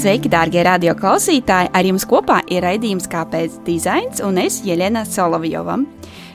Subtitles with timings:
[0.00, 1.68] Sveiki, darbie radio klausītāji!
[1.76, 5.74] Ar jums kopā ir raidījums Kāpēc dizains un es Jelena Solovjova.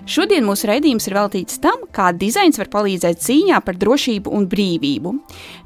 [0.05, 5.15] Šodien mūsu raidījums ir veltīts tam, kā dizains var palīdzēt cīņā par drošību un brīvību.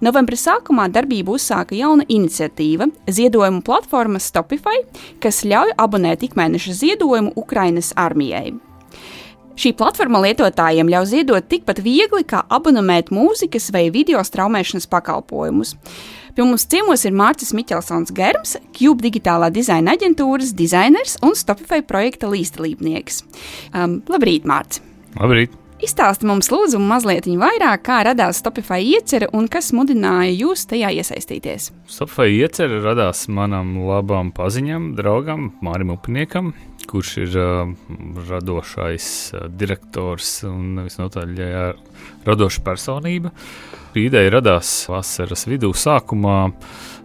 [0.08, 4.80] Novembra sākumā darbību uzsāka jauna iniciatīva- ziedojumu platforma Stopify,
[5.20, 8.54] kas ļauj abonēt ikmēneša ziedojumu Ukrainas armijai.
[9.60, 15.76] Šī platforma lietotājiem ļauj ziedot tikpat viegli, kā abonēt mūzikas vai video straumēšanas pakalpojumus.
[16.36, 22.30] Pie mums ciemos ir Mārcis Miķelsons Germs, Cube digitālā dizaina aģentūras dizainers un Stopify projekta
[22.32, 23.24] līdzdalībnieks.
[23.74, 24.86] Um, labrīt, Mārcis!
[25.18, 25.56] Labrīt!
[25.80, 31.70] Izstāsti mums, lūdzu, mazliet vairāk, kā radās Stopify iecerē un kas mudināja jūs tajā iesaistīties.
[31.88, 36.52] Stopify iecerē radās manam labam paziņam, draugam, Mārim Upniekam,
[36.90, 37.74] kurš ir uh,
[38.30, 41.66] radošais uh, direktors un visnotaļ jā,
[42.28, 43.34] radoša personība.
[43.98, 46.40] Ideja radās vasaras vidū, sākumā.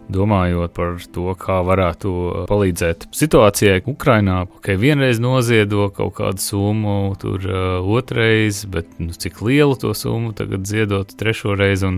[0.05, 2.11] Domājot par to, kā varētu
[2.45, 9.41] palīdzēt situācijai Ukrajinā, ka vienreiz noziedo kaut kādu summu, tur uh, otrreiz, bet nu, cik
[9.41, 11.95] lielu to summu tagad ziedot trešo reizi.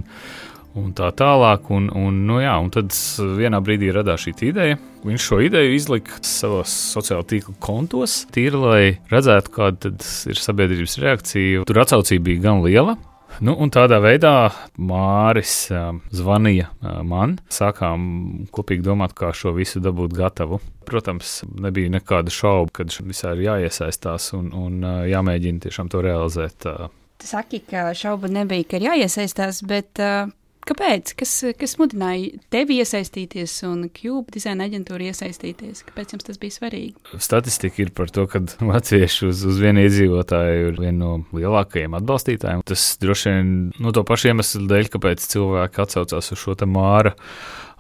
[0.78, 1.72] Un, tā tālāk.
[1.74, 2.94] Un, un, nu, jā, un tad
[3.40, 4.78] vienā brīdī radās šī ideja.
[5.08, 9.94] Viņš šo ideju izlika savos sociālo tīklu kontos, tīri lai redzētu, kāda
[10.30, 11.68] ir sabiedrības reakcija.
[11.68, 12.98] Tur atsaucība bija gan liela.
[13.44, 14.50] Nu, un tādā veidā
[14.82, 17.36] Māris uh, zvanīja uh, man.
[17.54, 20.58] Sākām kopīgi domāt, kā šo visu dabūt gatavu.
[20.88, 26.66] Protams, nebija nekāda šauba, ka visā ir jāiesaistās un, un uh, jāmēģina tiešām to realizēt.
[26.66, 26.90] Uh.
[27.22, 30.32] Saki, ka šauba nebija, ka ir jāiesaistās, bet uh,
[30.68, 31.14] Kāpēc?
[31.20, 35.86] Kas, kas mudināja tevi iesaistīties un Cube dizaina aģentūru iesaistīties?
[35.88, 36.96] Kāpēc jums tas bija svarīgi?
[37.24, 42.66] Statistika ir par to, ka latvieši uz, uz vienu iedzīvotāju ir viena no lielākajiem atbalstītājiem.
[42.68, 47.16] Tas droši vien no to pašu iemeslu dēļ, kāpēc cilvēki atsaucās uz šo māru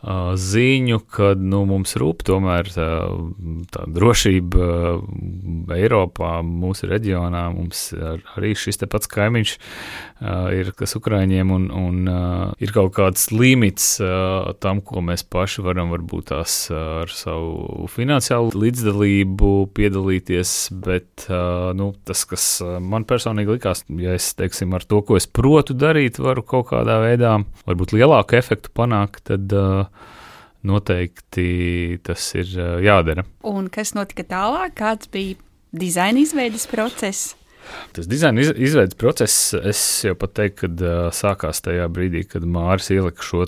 [0.06, 2.90] ziņu, ka nu, mums rūp tomēr tā,
[3.74, 4.68] tā drošība
[5.74, 7.48] Eiropā, mūsu reģionā.
[7.56, 7.90] Mums
[8.38, 9.56] arī šis pats kaimiņš
[10.58, 12.12] ir kas Ukraiņiem, un, un
[12.62, 13.98] ir kaut kāds limits
[14.62, 20.56] tam, ko mēs paši varam varbūt tās ar savu finansiālu līdzdalību piedalīties,
[20.86, 21.28] bet
[21.78, 26.22] nu, tas, kas man personīgi likās, ja es teiksim ar to, ko es protu darīt,
[26.22, 27.38] varu kaut kādā veidā
[27.68, 29.88] varbūt lielāku efektu panākt, tad uh,
[30.68, 32.54] noteikti tas ir
[32.86, 33.26] jādara.
[33.48, 34.76] Un kas notika tālāk?
[34.78, 35.40] Kāds bija
[35.76, 37.36] dizaina izveides process?
[37.92, 42.46] Tas dizaina iz, izveidas process, es jau pat teiktu, kad uh, sākās tajā brīdī, kad
[42.48, 43.44] Mārcis ielika šo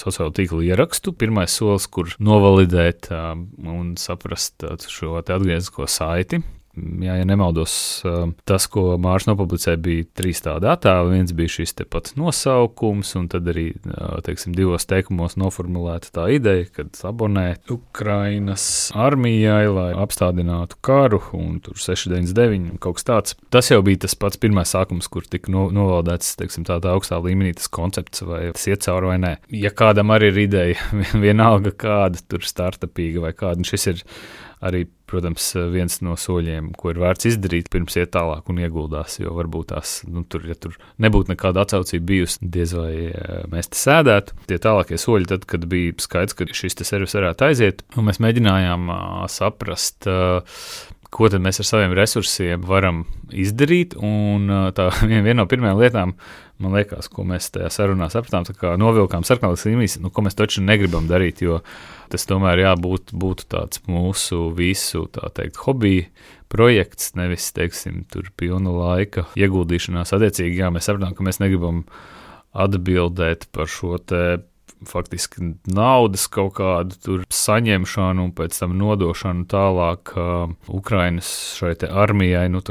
[0.00, 1.14] sociālo tīklu ierakstu.
[1.16, 3.32] Pirmais solis, kur novalidēt uh,
[3.72, 6.42] un saprast uh, šo atgrieznisko saiti
[6.76, 7.74] jā, ja nemaldos,
[8.06, 11.14] um, tas, ko Mārcis nopublicēja, bija trīs tādi attēli.
[11.16, 16.68] Viens bija šis pats nosaukums, un tad arī uh, teiksim, divos teikumos noformulēta tā ideja,
[16.78, 18.66] kad abonēt Ukrainas
[18.96, 23.36] armijai, lai apstādinātu karu, un tur 699 kaut kas tāds.
[23.52, 27.54] Tas jau bija tas pats pirmais sākums, kur tika no, novaldēts teiksim, tādā augstā līmenī
[27.56, 29.34] tas koncepts, vai tas iet cauri vai nē.
[29.64, 30.90] Ja kādam arī ir ideja,
[31.26, 34.04] vienalga kāda tur startupīga vai kāda, un šis ir
[34.64, 39.18] arī, protams, viens no soļiem, ko ir vērts izdarīt, pirms iet tālāk un ieguldās.
[39.20, 43.70] Jo varbūt tās, nu, tur, ja tur nebūtu nekāda atsaucība bijusi, diez vai eh, mēs
[43.72, 44.36] te sēdētu.
[44.50, 48.90] Tie tālākie soļi, tad, kad bija skaidrs, ka šis servis varētu aiziet, un mēs mēģinājām
[48.92, 50.60] uh, saprast, uh,
[51.14, 53.96] ko tad mēs ar saviem resursiem varam izdarīt.
[53.98, 56.14] Un tā viena no pirmajām lietām,
[56.62, 60.64] man liekas, ko mēs tajā sarunā sapratām, kā novilkām sarkanās līnijas, nu, ko mēs taču
[60.64, 61.60] negribam darīt, jo
[62.12, 66.08] tas tomēr jābūt būtu tāds mūsu visu, tā teikt, hobiju
[66.52, 70.14] projekts, nevis, teiksim, tur pilna laika ieguldīšanās.
[70.16, 71.84] Attiecīgi, jā, mēs sapratām, ka mēs negribam
[72.56, 74.22] atbildēt par šo te
[74.88, 82.62] faktiski naudas kaut kādu saņemšanu un pēc tam nodošanu tālāk uh, Ukrainas šai armijai, nu,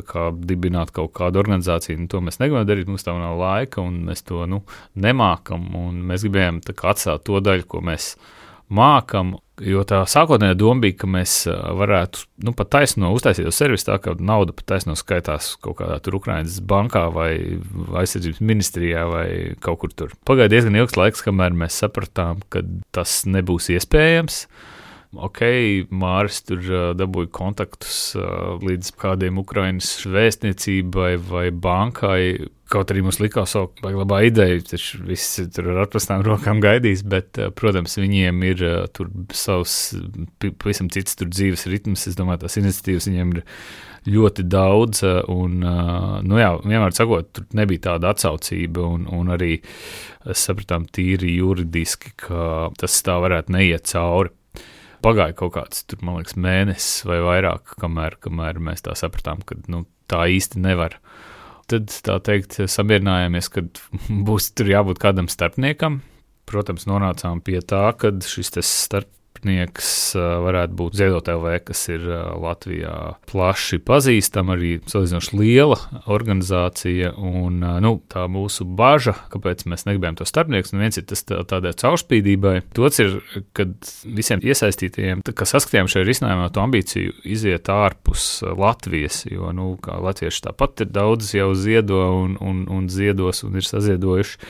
[0.50, 2.00] dibināt kaut kādu organizāciju.
[2.02, 4.63] Nu, to mēs negribam darīt, mums tam nav laika, un mēs to nu,
[4.95, 5.68] nemākam.
[6.10, 8.13] Mēs gribējām atstāt to daļu, ko mēs
[8.74, 13.96] mākam, Jo tā sākotnējā doma bija, ka mēs varētu nu, pat taisno uztaisīt servisu tā,
[14.04, 17.30] ka nauda pat taisno skaitās kaut kādā tur Ukraiņas bankā vai
[18.02, 19.28] aizsardzības ministrijā vai
[19.63, 20.16] kaut kur tur.
[20.28, 22.66] Pagāja diezgan ilgs laiks, kamēr mēs sapratām, ka
[22.96, 24.44] tas nebūs iespējams.
[25.21, 25.41] Ok,
[25.95, 26.62] Māris tur
[26.97, 28.00] dabūja kontaktus
[28.62, 32.19] līdz kādiem Ukraiņas vēstniecībai vai bankai.
[32.71, 37.38] Kaut arī mums likās, ka labā ideja, taču viss tur ar atprastām rokām gaidīs, bet,
[37.57, 38.63] protams, viņiem ir
[38.95, 39.94] tur savs
[40.41, 42.07] pavisam cits dzīves ritms.
[42.09, 43.44] Es domāju, tās iniciatīvas viņiem ir
[44.09, 45.03] ļoti daudz.
[45.31, 45.59] Un,
[46.25, 49.59] nu jā, vienmēr sakot, tur nebija tāda atsaucība, un, un arī
[50.25, 54.33] sapratām tīri juridiski, ka tas tā varētu neiet cauri
[55.06, 59.57] pagāja kaut kāds, tur, man liekas, mēnesis vai vairāk, kamēr, kamēr mēs tā sapratām, ka
[59.72, 60.98] nu, tā īsti nevar.
[61.72, 63.66] Tad, tā teikt, samierinājāmies, ka
[64.28, 66.02] būs tur jābūt kādam starpniekam.
[66.46, 69.10] Protams, nonācām pie tā, ka šis starp,
[69.45, 72.01] starpnieks varētu būt Ziedot LV, kas ir
[72.42, 75.77] Latvijā plaši pazīstama, arī salīdzinoši liela
[76.07, 77.13] organizācija.
[77.15, 81.44] Un, nu, tā mūsu bažas, kāpēc mēs negribējām to starpnieku, un viens ir tas tā,
[81.45, 82.56] tādai caurspīdībai.
[82.75, 83.19] Otrs ir,
[83.53, 83.75] kad
[84.06, 90.88] visiem iesaistītajiem, kas saskatījām šajā risinājumā, to ambīciju iziet ārpus Latvijas, jo nu, latvieši tāpat
[90.88, 94.41] ir daudz jau ziedo un, un, un ziedos un ir saziedojuši.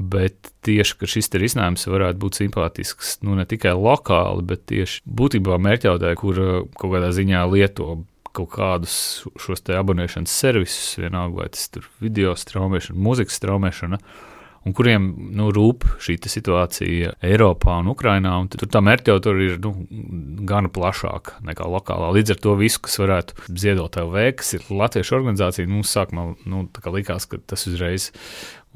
[0.00, 6.20] Bet tieši šis risinājums varētu būt simpātisks nu, ne tikai lokāli, bet tieši būtībā mērķautāji,
[6.20, 7.98] kur uh, kaut kādā ziņā lieto
[8.36, 8.96] kaut kādus
[9.42, 14.00] šos abonēšanas servisus, vienalga vai tas ir video straumēšana, mūzikas straumēšana.
[14.68, 18.34] Un kuriem nu, rūp šī situācija Eiropā un Ukrajinā.
[18.52, 19.72] Tur tā mērķautori ir nu,
[20.48, 22.10] gan plašāka nekā lokālā.
[22.18, 26.66] Līdz ar to visu, kas varētu ziedot LV, kas ir Latviešu organizācija, mums sākumā nu,
[26.92, 28.10] likās, ka tas uzreiz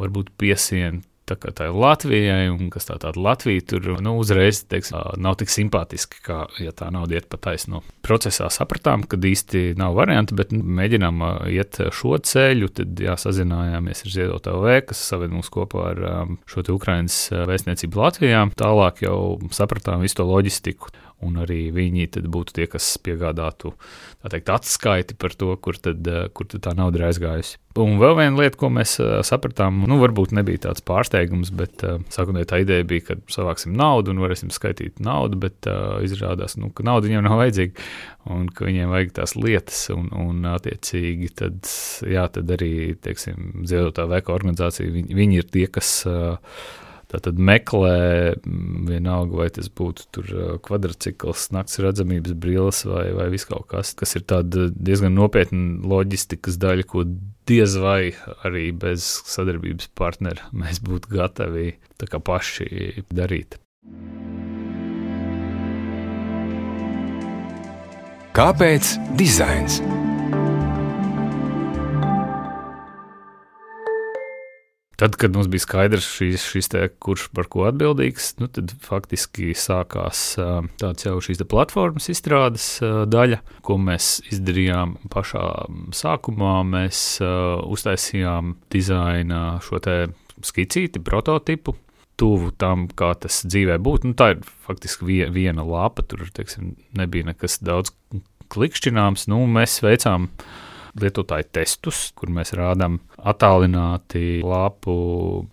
[0.01, 4.63] varbūt piesien tā kā tā ir Latvijai, un kas tā tāda Latvija tur nu, uzreiz
[4.71, 7.83] teiksim, nav tik simpātiski, kā ja tā nauda iet pa taisno.
[8.05, 11.23] Procesā sapratām, ka īsti nav varianti, bet nu, mēģinām
[11.53, 12.71] iet šo ceļu.
[12.75, 16.05] Tad jā, sazinājāmies ar Ziedot LV, kas saved mūs kopā ar
[16.51, 17.19] šo Ukraiņas
[17.51, 18.45] vēstniecību Latvijā.
[18.59, 19.19] Tālāk jau
[19.55, 20.93] sapratām visu to loģistiku
[21.25, 23.75] un arī viņi būtu tie, kas piegādātu
[24.31, 27.59] teikt, atskaiti par to, kur, tad, eh, kur tad tā nauda ir aizgājusi.
[27.81, 31.97] Un vēl viena lieta, ko mēs uh, sapratām, nu, varbūt nebija tāds pārsteigums, bet uh,
[32.15, 36.71] sākotnēji tā ideja bija, ka savāksim naudu un varēsim skaitīt naudu, bet uh, izrādās, nu,
[36.71, 37.89] ka nauda viņiem nav vajadzīga
[38.31, 41.59] un ka viņiem vajag tās lietas, un, un attiecīgi tad,
[42.07, 46.39] jā, tad arī, teiksim, ziedotā veka organizācija, viņi, viņi ir tie, kas uh,
[47.23, 50.25] Tad meklē, mm, vienalga, vai tas būtu
[50.65, 54.27] kvadrcikls, naktas redzamības brilles vai, vai viskaut kas, kas ir
[54.75, 57.05] diezgan nopietna loģistikas daļa, ko
[57.49, 58.15] diez vai
[58.47, 61.75] arī bez sadarbības partnera mēs būtu gatavi
[62.25, 63.59] paši darīt.
[68.35, 69.79] Kāpēc dizains?
[74.97, 79.51] Tad, kad mums bija skaidrs, šīs, šīs te, kurš par ko atbildīgs, nu, tad faktiski
[79.59, 80.23] sākās
[80.81, 82.69] tāds jau šīs platformas izstrādes
[83.11, 85.45] daļa, ko mēs izdarījām pašā
[85.99, 86.57] sākumā.
[86.69, 89.83] Mēs uztaisījām dizaina šo
[90.45, 91.75] skicīti, prototipu,
[92.21, 94.13] tuvu tam, kā tas dzīvē būtu.
[94.13, 97.91] Nu, tā ir faktiski viena lapa, tur teiksim, nebija nekas daudz
[98.55, 99.27] klikšķināms.
[99.33, 100.47] Nu, mēs veicām uh,
[101.01, 104.95] lietotāju testus, kur mēs rādām attālināti lapu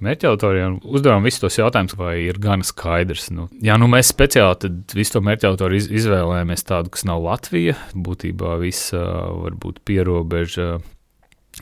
[0.04, 0.80] mērķautoriem.
[0.86, 3.30] Uzdevām visus tos jautājumus, vai ir gan skaidrs.
[3.36, 7.78] Nu, jā, nu mēs speciāli visu to mērķautoru iz, izvēlējāmies tādu, kas nav Latvija.
[7.96, 9.02] Būtībā visa
[9.46, 10.76] varbūt pierobeža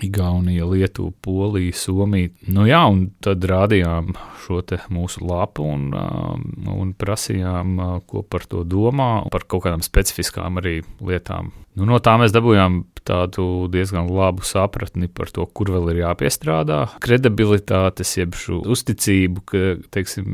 [0.01, 2.30] Igaunija, Lietuva, Polija, Somija.
[2.47, 4.13] Nu, jā, un tad rādījām
[4.44, 4.62] šo
[4.94, 6.44] mūsu lapu un, um,
[6.75, 11.51] un prasījām, uh, ko par to domā, par kaut kādām specifiskām arī lietām.
[11.75, 16.80] Nu, no tā mēs dabūjām tādu diezgan labu sapratni par to, kur vēl ir jāpiestrādā.
[17.03, 20.25] Kredibilitātes, jeb šo uzticību, ka teiksim,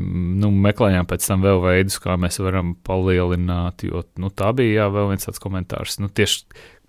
[0.42, 3.86] nu, meklējām pēc tam vēl veidus, kā mēs varam palielināt.
[3.88, 6.44] Jo nu, tā bija jā, vēl viens tāds komentārs, nu, tieši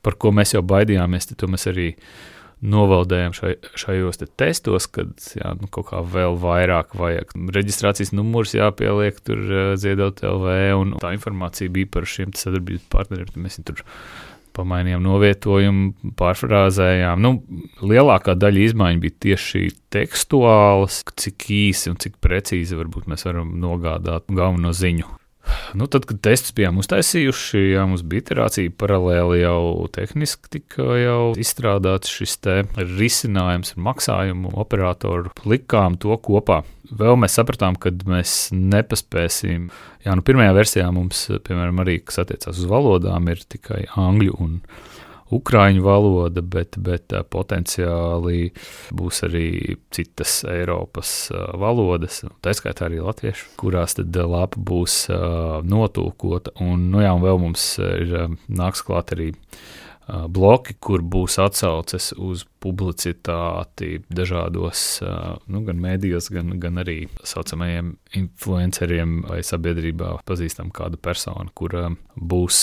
[0.06, 1.92] par ko mēs jau baidījāmies, to mēs arī
[2.62, 7.36] novaldējam šai, šajos te testos, kad jā, nu, kaut kā vēl vairāk vajag.
[7.54, 9.44] Reģistrācijas numurs jāpieliek tur
[9.78, 13.36] ziedot LV, un tā informācija bija par šiem sadarbības partneriem.
[13.44, 13.84] Mēs tur
[14.58, 17.22] pamainījām novietojumu, pārfrāzējām.
[17.22, 17.36] Nu,
[17.86, 24.26] lielākā daļa izmaiņu bija tieši tekstuālas, cik īsi un cik precīzi varbūt mēs varam nogādāt
[24.34, 25.14] galveno ziņu.
[25.78, 31.22] Nu, tad, kad testus bijām uztaisījuši, jā, mums bija iterācija paralēli jau tehniski tika jau
[31.40, 32.38] izstrādāts šis
[32.78, 35.34] risinājums ar maksājumu operatoru.
[35.48, 36.64] Likām to kopā.
[36.88, 39.68] Vēl mēs sapratām, ka mēs nepaspēsim.
[40.06, 44.62] Jā, nu, pirmajā versijā mums, piemēram, arī kas attiecās uz valodām, ir tikai angļu un,
[45.34, 48.52] ukraiņu valoda, bet, bet potenciāli
[48.96, 55.08] būs arī citas Eiropas valodas, tā skaitā arī latviešu, kurās tad lapa būs
[55.68, 56.56] notūkota.
[56.64, 59.34] Un, nu jā, un vēl mums ir nāks klāt arī
[60.08, 64.86] bloki, kur būs atsauces uz publicitāti dažādos
[65.52, 71.76] nu, gan mēdījos, gan, gan arī tā saucamajiem influenceriem vai sabiedrībā pazīstam kādu personu, kur
[72.16, 72.62] būs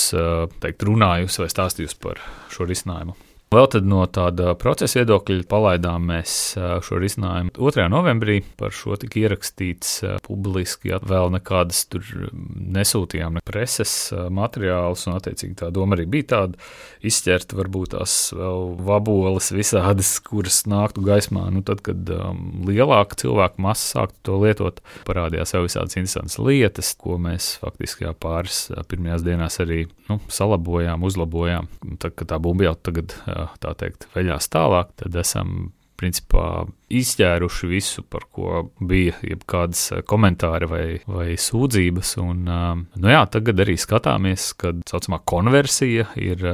[0.65, 2.21] teikt, runājusi vai stāstījusi par
[2.55, 3.17] šo risinājumu.
[3.55, 7.85] Vēl tad no tāda procesa viedokļa palaidām mēs šo risinājumu 2.
[7.93, 8.41] novembrī.
[8.59, 10.91] Par šo tika ierakstīts publiski.
[11.05, 12.03] Vēl nekādas tur
[12.35, 16.59] nesūtījām ne preses materiālus, un attiecīgi tā doma arī bija tāda
[17.07, 21.47] izķert varbūt tās vēl vaboles visādas, kuras nāktu gaismā.
[21.55, 26.91] Nu, tad, kad um, lielāka cilvēku masa sāktu to lietot, parādījās jau visādas interesantas lietas,
[26.99, 31.71] ko mēs faktiski jā, pāris pirmajās dienās arī nu, salabojām, uzlabojām.
[32.03, 33.15] Kad tā bumba jau tagad
[33.63, 40.85] tā teikt, veļās tālāk, tad esam principā izķēruši visu, par ko bija jebkādas komentāri vai,
[41.07, 42.15] vai sūdzības.
[42.23, 46.45] Un, nu jā, tagad arī skatāmies, ka tā saucamā konversija ir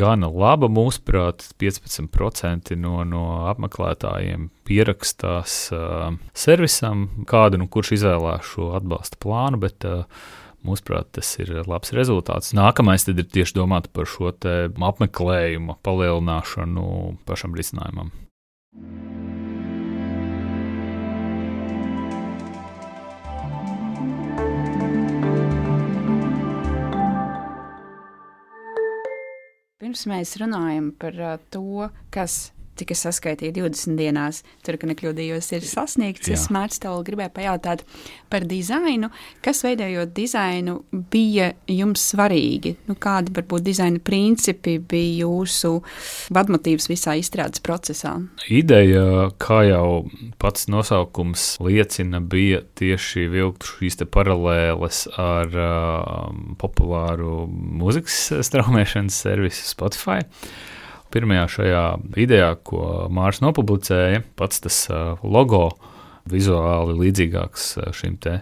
[0.00, 0.70] gana laba.
[0.72, 5.62] Mūsuprāt, 15% no, no apmeklētājiem pierakstās
[6.36, 9.60] servisam, kādu nu kurš izvēlās šo atbalsta plānu.
[9.66, 9.86] Bet,
[10.60, 12.52] Mūsuprāt, tas ir labs rezultāts.
[12.56, 16.84] Nākamais ir tieši domāt par šo apmeklējumu palielināšanu
[17.28, 18.12] pašam risinājumam.
[29.80, 31.16] Pirms mēs runājam par
[31.50, 32.50] to, kas
[32.80, 36.30] cik es saskaitīju 20 dienās, tur, ka nekļūdījos, ir sasniegts.
[36.30, 36.38] Jā.
[36.38, 37.84] Es tev gribēju pajautāt
[38.32, 39.10] par dizainu.
[39.44, 40.80] Kas veidojot dizainu
[41.12, 42.76] bija jums svarīgi?
[42.88, 45.76] Nu, kādi varbūt dizaina principi bija jūsu
[46.34, 48.16] vadmotīvs visā izstrādes procesā?
[48.50, 50.06] Ideja, kā jau
[50.40, 56.28] pats nosaukums liecina, bija tieši vilkt šīs paralēles ar uh,
[56.60, 60.22] populāru mūzikas straumēšanas servisu Spotify.
[61.10, 61.84] Pirmajā šajā
[62.22, 64.82] idejā, ko Mārcis nopublicēja, pats tas
[65.22, 65.64] logo
[66.30, 68.40] vizuāli līdzīgāks šim te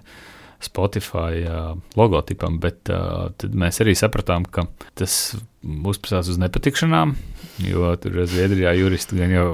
[0.60, 1.46] Spotify
[1.96, 4.66] logotipam, bet tad mēs arī sapratām, ka
[4.98, 7.14] tas uzprasās uz nepatikšanām,
[7.66, 9.46] jo tur Zviedrijā juristi gan jau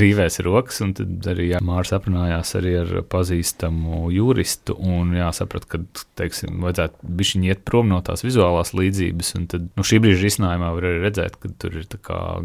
[0.00, 5.82] rīvēs rokas, un tad arī Mārcis aprunājās arī ar pazīstamu juristu, un jāsaprat, ka,
[6.18, 10.72] teiksim, vajadzētu bišķiņi iet prom no tās vizuālās līdzības, un tad, nu, šī brīža risinājumā
[10.76, 11.88] var arī redzēt, ka tur ir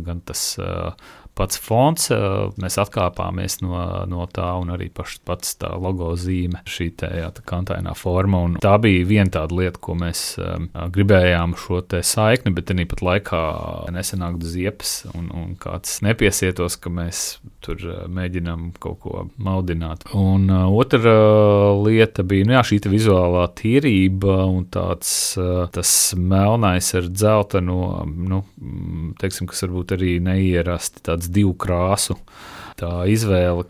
[0.06, 0.94] gan tas uh,
[1.38, 2.10] pats fonds,
[2.62, 7.30] mēs atkāpāmies no, no tā, un arī paš, pats tā logo zīme, šī tā, jā,
[7.36, 8.44] tā kantainā forma.
[8.64, 13.42] Tā bija viena tāda lieta, ko mēs um, gribējām šo saikni, bet arī pat laikā
[13.96, 20.08] nesenāktu ziepes, un, un kāds nepiesietos, ka mēs tur mēģinām kaut ko maldināt.
[20.18, 21.16] Un uh, otra
[21.82, 25.12] lieta bija nu, jā, šī vizuālā tīrība un tāds
[25.74, 27.78] tas melnais ar dzeltenu,
[28.32, 28.42] nu,
[29.22, 32.18] teiksim, kas varbūt arī neierasti tāds divu krāsu.
[32.82, 33.68] Tā izvēle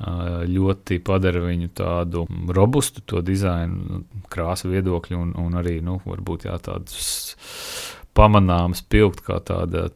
[0.48, 6.56] ļoti padara viņu tādu robustu, to dizainu, krāsu viedokļu, un, un arī nu, varbūt jā,
[6.64, 7.10] tādus
[8.16, 9.90] pamanāms, pilgt kā tāda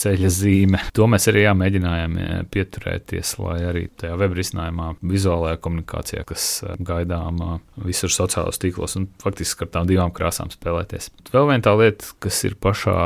[0.00, 0.80] ceļa zīme.
[0.96, 2.18] To mēs arī jā, mēģinājām
[2.52, 6.48] pieturēties, lai arī tajā web risinājumā, vizuālajā komunikācijā, kas
[6.80, 7.40] gaidām
[7.84, 11.10] visur sociālajos tīklos un faktiski ar tām divām krāsām spēlēties.
[11.32, 12.98] Vēl viena lieta, kas ir pašā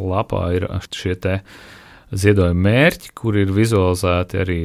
[0.00, 1.40] lapā, ir šie te
[2.12, 4.60] ziedojuma mērķi, kur ir vizualizēti arī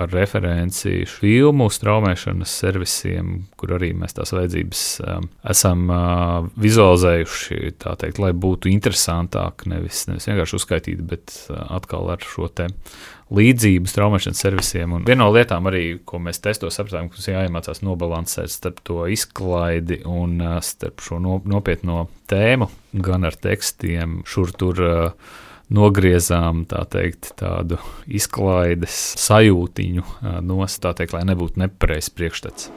[0.00, 8.20] ar referenci filmu straumēšanas servisiem, kur arī mēs tās vajadzības um, esam uh, vizualizējuši, teikt,
[8.22, 12.70] lai būtu interesantāk, nevis, nevis vienkārši uzskaitīt, bet uh, atkal ar šo te
[13.34, 14.96] līdzību straumēšanas servisiem.
[14.98, 19.04] Un viena no lietām, arī, ko mēs testos, sapratām, ka mums jāiemācās nobalansēt starp to
[19.12, 22.70] izklaidi un uh, starp šo no, nopietno tēmu,
[23.04, 24.84] gan ar tekstiem, šur tur.
[24.84, 25.42] Uh,
[25.74, 30.06] nogriezām tā teikt, tādu izklaides sajūtiņu
[30.46, 32.70] nost, tā teikt, lai nebūtu nepareizs priekšstats.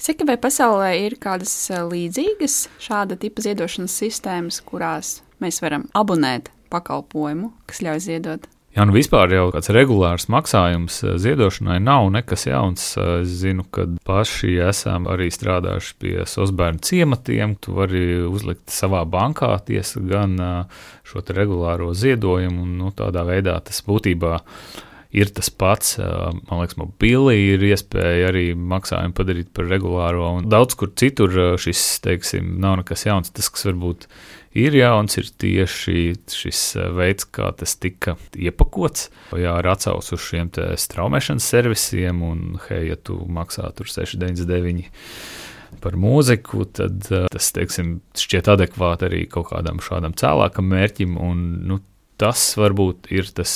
[0.00, 7.52] Saka, vai pasaulē ir kādas līdzīgas šāda tipa ziedošanas sistēmas, kurās mēs varam abonēt pakalpojumu,
[7.70, 8.48] kas ļauj ziedot?
[8.78, 12.84] Jā, nu vispār jau kāds regulārs maksājums eh, ziedošanai nav nekas jauns.
[12.94, 17.56] Eh, es zinu, ka paši esam arī strādājuši pie Sosbērnu ciematiem.
[17.58, 20.78] Tu vari uzlikt savā bankā tiesa gan eh,
[21.10, 24.38] šo regulāro ziedojumu, un nu, tādā veidā tas būtībā
[25.10, 25.96] ir tas pats.
[25.98, 30.36] Man liekas, mobili ir iespēja arī maksājumu padarīt par regulāro.
[30.38, 33.34] Un daudz kur citur šis, teiksim, nav nekas jauns.
[33.34, 34.06] Tas, kas varbūt
[34.58, 35.98] ir jauns, ir tieši
[36.32, 36.62] šis
[36.96, 39.08] veids, kā tas tika iepakots.
[39.38, 44.88] Jā, ar atsaucu uz šiem straumēšanas servisiem, un, hei, ja tu maksā tur 6,99
[45.82, 51.18] par mūziku, tad tas teiksim, šķiet adekvāti arī kaut kādam šādam cēlākam mērķim.
[51.22, 51.80] Un, nu,
[52.18, 53.52] tas varbūt ir tas,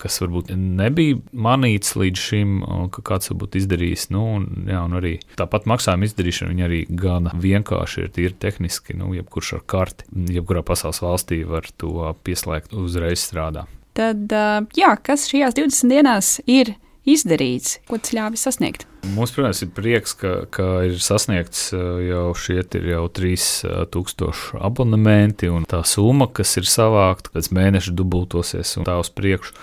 [0.00, 2.54] kas varbūt nebija manīts līdz šim,
[2.92, 4.08] ka kāds varbūt izdarījis.
[4.14, 8.96] Nu, un, jā, un arī tāpat maksājuma izdarīšana arī gana vienkārši ir tīri tehniski.
[9.00, 13.66] Nu, jebkurš ar karti, jebkurā pasaules valstī var to pieslēgt uzreiz strādā.
[13.96, 14.32] Tad,
[14.76, 16.74] jā, kas šajās 20 dienās ir
[17.08, 18.86] izdarīts, ko tas ļāvis sasniegt?
[19.16, 25.50] Mums, protams, ir prieks, ka, ka ir sasniegts uh, jau šie jau 3000 uh, abonementi,
[25.50, 29.56] un tā summa, kas ir savākta, pēc mēneša dubultosies un tā uz priekšu.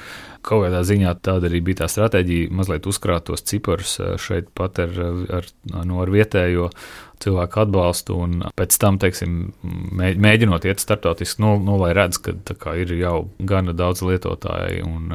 [0.50, 4.82] Kaut kādā ziņā tāda arī bija tā stratēģija, mazliet uzkrāt tos ciparus uh, šeit pat
[4.82, 4.96] ar,
[5.39, 5.50] ar,
[5.86, 6.72] no ar vietējo
[7.20, 9.51] cilvēku atbalstu, un pēc tam, teiksim,
[9.94, 15.13] mēģinot iet starptautiski, nu, nu lai redz, ka kā, ir jau gana daudz lietotāju, un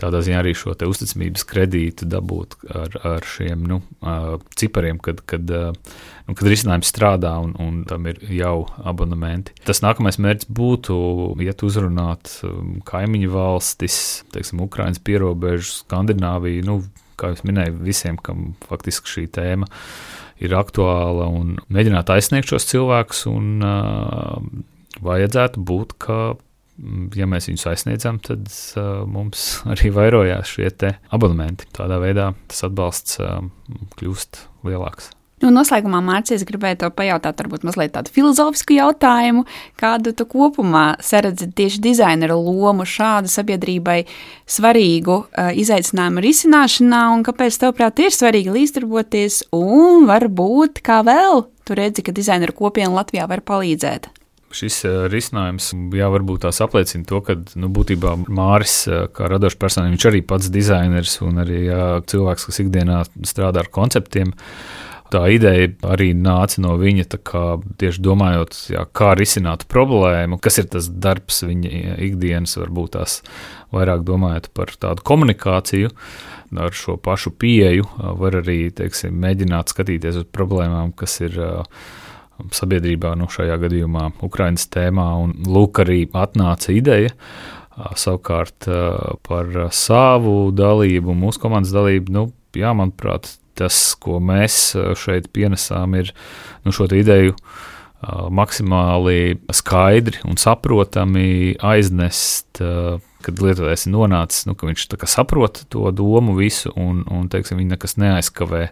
[0.00, 3.82] tādā ziņā arī šo uzticamības kredītu dabūt ar, ar šiem nu,
[4.56, 5.52] cipariem, kad, kad,
[6.26, 9.54] nu, kad risinājums strādā un, un tam ir jau abonementi.
[9.66, 10.98] Tas nākamais mērķis būtu
[11.46, 12.32] iet uzrunāt
[12.88, 13.98] kaimiņu valstis,
[14.34, 16.78] teiksim, Ukraiņas pierobežu, Skandināviju, nu,
[17.16, 19.68] kā jau minēju, visiem, kam faktiski šī tēma
[20.42, 23.22] ir aktuāla un mēģināt aizsniegt šos cilvēkus.
[23.30, 26.20] Un, uh, vajadzētu būt, ka,
[27.16, 30.72] ja mēs viņus aizsniedzam, tad uh, mums arī vairojās šie
[31.14, 31.68] abonementi.
[31.76, 33.40] Tādā veidā tas atbalsts uh,
[33.96, 35.15] kļūst lielāks.
[35.44, 39.42] Nu, noslēgumā, Mārcis, gribēju te pajautāt, varbūt mazliet tādu filozofisku jautājumu,
[39.76, 43.98] kādu tu kopumā saredzi tieši dizaineru lomu šādu sabiedrībai
[44.48, 51.76] svarīgu uh, izaicinājumu risināšanā, un kāpēc, tavuprāt, ir svarīgi līdzdarboties, un varbūt kā vēl tu
[51.76, 54.08] redzi, ka dizaineru kopiena Latvijā var palīdzēt?
[54.56, 59.58] šis uh, risinājums, jā, varbūt tās apliecina to, ka nu, būtībā Māris, uh, kā radošs
[59.60, 64.32] personība, viņš arī pats dizainers un arī jā, cilvēks, kas ikdienā strādā ar konceptiem.
[64.32, 64.75] Uh,
[65.12, 67.44] Tā ideja arī nāca no viņa, kā,
[67.78, 73.20] tieši domājot, jā, kā risināt problēmu, kas ir tas darbs viņa ikdienas, varbūt tās
[73.74, 75.92] vairāk domājot par tādu komunikāciju.
[76.56, 77.86] Ar šo pašu pieeju
[78.18, 81.38] var arī teiksim, mēģināt skatīties uz problēmām, kas ir
[82.54, 85.06] sabiedrībā, nu, šajā gadījumā, Ukraiņas tēmā.
[85.22, 87.14] Un lūk, arī atnāca ideja.
[87.76, 88.66] Savukārt
[89.26, 96.12] par savu dalību, mūsu komandas dalību, nu, jā, manuprāt, tas, ko mēs šeit pienesām, ir
[96.64, 97.36] nu, šo ideju
[98.30, 102.60] maksimāli skaidri un saprotami aiznest,
[103.26, 107.74] kad lietotājs ir nonācis, nu, ka viņš saprot to domu visu un, un teiksim, viņa
[107.74, 108.66] nekas neaizkavē,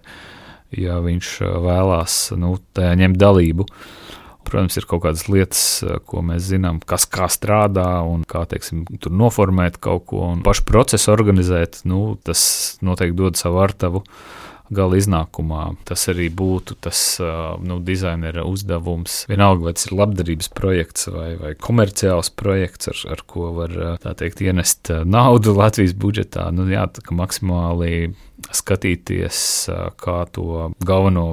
[0.78, 3.66] ja viņš vēlās nu, ņemt dalību.
[4.44, 5.62] Protams, ir kaut kādas lietas,
[6.04, 10.66] ko mēs zinām, kas kā strādā un kā teiksim, tur noformēt kaut ko un pašu
[10.68, 11.80] procesu organizēt.
[11.88, 12.42] Nu, tas
[12.84, 14.04] noteikti dod savu artavu.
[14.72, 15.74] Gala iznākumā.
[15.84, 17.00] Tas arī būtu tas
[17.60, 19.24] nu, dizainera uzdevums.
[19.28, 23.74] Vienalga, vai tas ir labdarības projekts vai, vai komerciāls projekts, ar, ar ko var
[24.20, 26.48] teikt, ienest naudu Latvijas budžetā.
[26.54, 28.14] Nu, jā, maksimāli
[28.54, 29.38] skatīties,
[30.00, 31.26] kā to galveno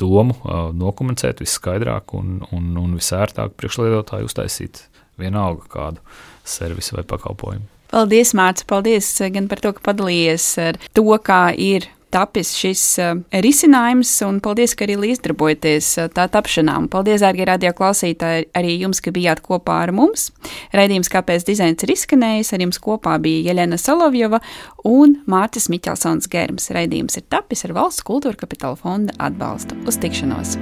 [0.00, 0.36] domu
[0.76, 4.86] nokomunicēt viskaidrāk un, un, un visērtāk priekšlietotāju uztaisīt
[5.18, 6.04] vienalga kādu
[6.48, 7.66] servisu vai pakalpojumu.
[7.88, 8.66] Paldies, Mārcis!
[8.68, 13.12] Paldies gan par to, ka padalījies ar to, kā ir tapis šis uh,
[13.44, 16.76] risinājums, un paldies, ka arī līdzdarbojaties uh, tā tapšanā.
[16.82, 20.28] Un paldies, dārgie radio klausītāji, arī jums, ka bijāt kopā ar mums.
[20.76, 24.42] Raidījums, kāpēc dizains ir izskanējis, ar jums kopā bija Jelena Solovjova
[24.88, 26.70] un Mārcis Miķelsons Germs.
[26.74, 29.78] Raidījums ir tapis ar Valsts kultūra kapitāla fonda atbalstu.
[29.88, 30.58] Uz tikšanos!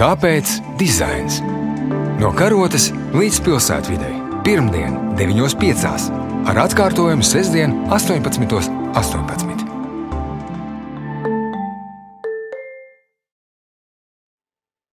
[0.00, 1.42] Kāpēc dizains?
[2.20, 4.10] No karotes līdz pilsētvidē.
[4.46, 8.70] Pirmdien, 9.5 ar atkārtojumu sestdien 18.18.
[8.94, 9.59] 18.